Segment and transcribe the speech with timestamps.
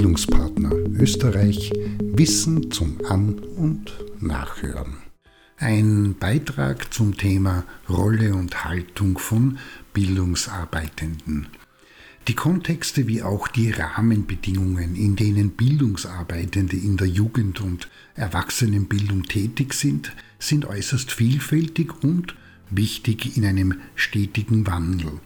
[0.00, 4.94] Bildungspartner Österreich Wissen zum An- und Nachhören.
[5.58, 9.58] Ein Beitrag zum Thema Rolle und Haltung von
[9.92, 11.48] Bildungsarbeitenden.
[12.28, 19.74] Die Kontexte wie auch die Rahmenbedingungen, in denen Bildungsarbeitende in der Jugend- und Erwachsenenbildung tätig
[19.74, 22.34] sind, sind äußerst vielfältig und
[22.70, 25.20] wichtig in einem stetigen Wandel.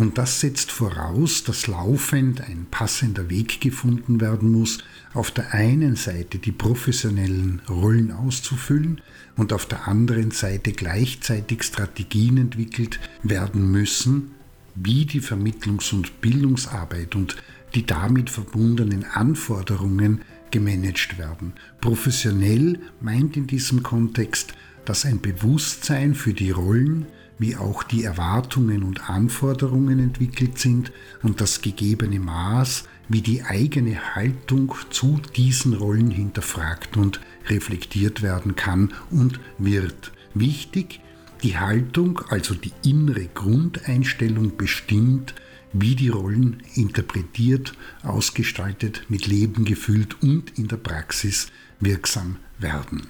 [0.00, 4.78] Und das setzt voraus, dass laufend ein passender Weg gefunden werden muss,
[5.12, 9.02] auf der einen Seite die professionellen Rollen auszufüllen
[9.36, 14.30] und auf der anderen Seite gleichzeitig Strategien entwickelt werden müssen,
[14.74, 17.36] wie die Vermittlungs- und Bildungsarbeit und
[17.74, 21.52] die damit verbundenen Anforderungen gemanagt werden.
[21.82, 24.54] Professionell meint in diesem Kontext,
[24.86, 27.04] dass ein Bewusstsein für die Rollen,
[27.40, 34.14] wie auch die Erwartungen und Anforderungen entwickelt sind und das gegebene Maß, wie die eigene
[34.14, 40.12] Haltung zu diesen Rollen hinterfragt und reflektiert werden kann und wird.
[40.34, 41.00] Wichtig,
[41.42, 45.34] die Haltung, also die innere Grundeinstellung bestimmt,
[45.72, 47.72] wie die Rollen interpretiert,
[48.02, 51.48] ausgestaltet, mit Leben gefüllt und in der Praxis
[51.80, 53.08] wirksam werden.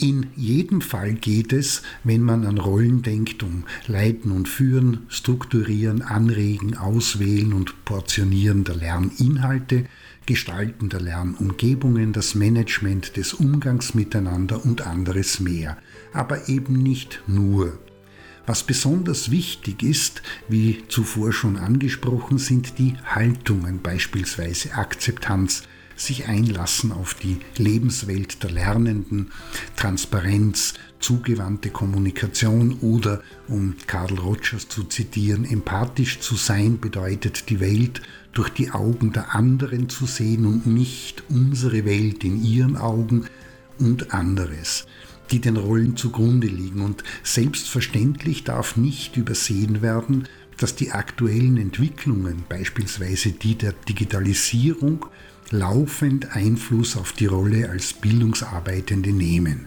[0.00, 6.00] In jedem Fall geht es, wenn man an Rollen denkt, um Leiten und Führen, Strukturieren,
[6.00, 9.84] Anregen, Auswählen und Portionieren der Lerninhalte,
[10.24, 15.76] Gestalten der Lernumgebungen, das Management des Umgangs miteinander und anderes mehr.
[16.14, 17.78] Aber eben nicht nur.
[18.46, 25.64] Was besonders wichtig ist, wie zuvor schon angesprochen, sind die Haltungen, beispielsweise Akzeptanz,
[26.00, 29.30] sich einlassen auf die Lebenswelt der Lernenden,
[29.76, 38.02] Transparenz, zugewandte Kommunikation oder, um Karl Rogers zu zitieren, empathisch zu sein bedeutet die Welt
[38.32, 43.26] durch die Augen der anderen zu sehen und nicht unsere Welt in ihren Augen
[43.78, 44.86] und anderes
[45.30, 46.80] die den Rollen zugrunde liegen.
[46.80, 50.26] Und selbstverständlich darf nicht übersehen werden,
[50.56, 55.06] dass die aktuellen Entwicklungen, beispielsweise die der Digitalisierung,
[55.50, 59.66] laufend Einfluss auf die Rolle als Bildungsarbeitende nehmen.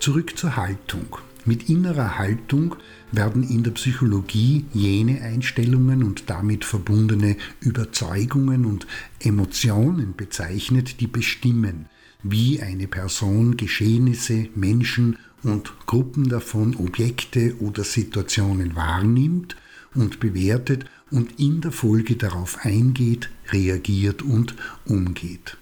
[0.00, 1.18] Zurück zur Haltung.
[1.46, 2.76] Mit innerer Haltung
[3.12, 8.86] werden in der Psychologie jene Einstellungen und damit verbundene Überzeugungen und
[9.20, 11.86] Emotionen bezeichnet, die bestimmen,
[12.22, 19.56] wie eine Person Geschehnisse, Menschen und Gruppen davon, Objekte oder Situationen wahrnimmt
[19.94, 24.54] und bewertet und in der Folge darauf eingeht, reagiert und
[24.84, 25.56] umgeht.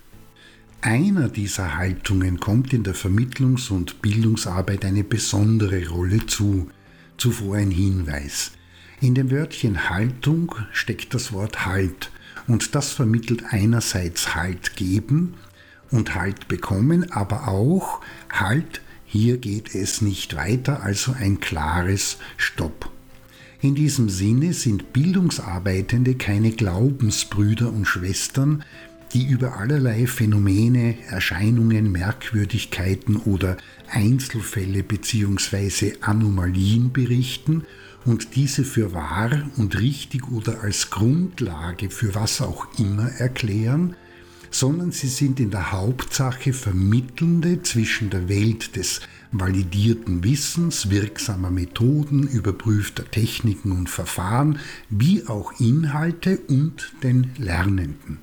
[0.80, 6.70] Einer dieser Haltungen kommt in der Vermittlungs- und Bildungsarbeit eine besondere Rolle zu.
[7.18, 8.52] Zuvor ein Hinweis.
[9.00, 12.10] In dem Wörtchen Haltung steckt das Wort Halt
[12.46, 15.34] und das vermittelt einerseits Halt geben
[15.90, 22.91] und Halt bekommen, aber auch Halt, hier geht es nicht weiter, also ein klares Stopp.
[23.62, 28.64] In diesem Sinne sind Bildungsarbeitende keine Glaubensbrüder und Schwestern,
[29.14, 33.56] die über allerlei Phänomene, Erscheinungen, Merkwürdigkeiten oder
[33.88, 35.92] Einzelfälle bzw.
[36.00, 37.62] Anomalien berichten
[38.04, 43.94] und diese für wahr und richtig oder als Grundlage für was auch immer erklären,
[44.52, 49.00] sondern sie sind in der Hauptsache Vermittelnde zwischen der Welt des
[49.32, 54.58] validierten Wissens, wirksamer Methoden, überprüfter Techniken und Verfahren,
[54.90, 58.18] wie auch Inhalte und den Lernenden.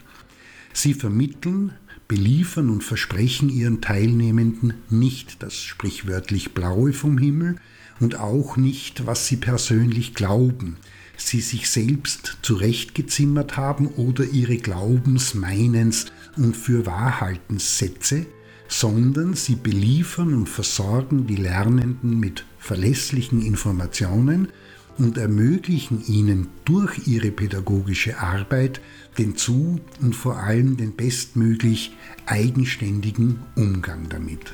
[0.72, 1.74] Sie vermitteln,
[2.08, 7.56] beliefern und versprechen ihren Teilnehmenden nicht das sprichwörtlich Blaue vom Himmel
[8.00, 10.78] und auch nicht, was sie persönlich glauben,
[11.20, 16.08] sie sich selbst zurechtgezimmert haben oder ihre Glaubens-, Meinens-
[16.38, 18.26] und Fürwahrhaltenssätze,
[18.68, 24.50] sondern sie beliefern und versorgen die Lernenden mit verlässlichen Informationen
[24.98, 28.82] und ermöglichen ihnen durch ihre pädagogische Arbeit
[29.18, 31.96] den zu und vor allem den bestmöglich
[32.26, 34.54] eigenständigen Umgang damit.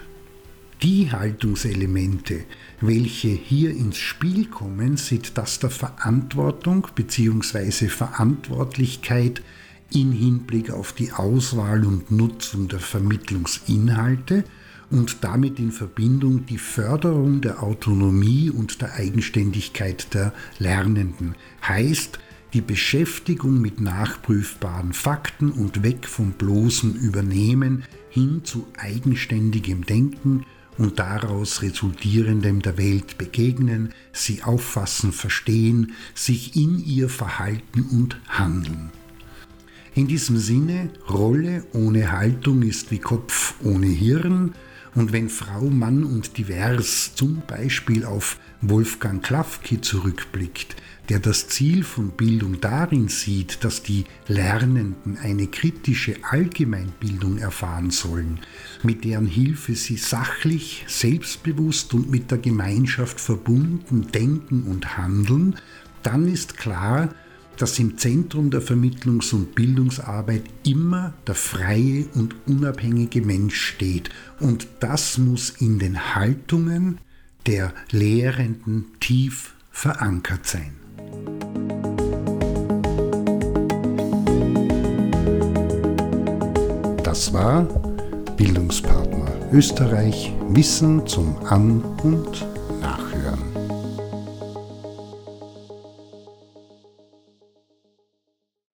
[0.85, 2.43] Die Haltungselemente,
[2.79, 7.87] welche hier ins Spiel kommen, sind das der Verantwortung bzw.
[7.87, 9.41] Verantwortlichkeit
[9.91, 14.43] in Hinblick auf die Auswahl und Nutzung der Vermittlungsinhalte
[14.91, 21.33] und damit in Verbindung die Förderung der Autonomie und der Eigenständigkeit der Lernenden.
[21.67, 22.19] Heißt,
[22.53, 30.45] die Beschäftigung mit nachprüfbaren Fakten und weg vom bloßen Übernehmen hin zu eigenständigem Denken
[30.77, 38.91] und daraus resultierendem der Welt begegnen, sie auffassen, verstehen, sich in ihr verhalten und handeln.
[39.93, 44.53] In diesem Sinne, Rolle ohne Haltung ist wie Kopf ohne Hirn.
[44.95, 50.77] Und wenn Frau, Mann und Divers zum Beispiel auf Wolfgang Klafki zurückblickt,
[51.09, 58.39] der das Ziel von Bildung darin sieht, dass die Lernenden eine kritische Allgemeinbildung erfahren sollen,
[58.83, 65.55] mit deren Hilfe sie sachlich, selbstbewusst und mit der Gemeinschaft verbunden denken und handeln,
[66.03, 67.09] dann ist klar,
[67.57, 74.09] dass im Zentrum der Vermittlungs- und Bildungsarbeit immer der freie und unabhängige Mensch steht.
[74.39, 76.99] Und das muss in den Haltungen
[77.45, 80.75] der Lehrenden tief verankert sein.
[87.03, 87.63] Das war
[88.35, 92.45] Bildungspartner Österreich Wissen zum An- und